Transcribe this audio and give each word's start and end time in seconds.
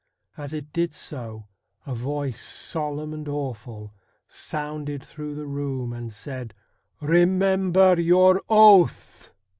As 0.35 0.51
it 0.51 0.73
did 0.73 0.93
so 0.93 1.45
a 1.85 1.93
voice 1.93 2.39
solemn 2.43 3.13
and 3.13 3.27
awful 3.29 3.93
sounded 4.27 5.03
through 5.05 5.35
the 5.35 5.45
room, 5.45 5.93
and 5.93 6.11
said:' 6.11 6.55
Eemember 7.03 8.03
your 8.03 8.41
oath 8.49 9.31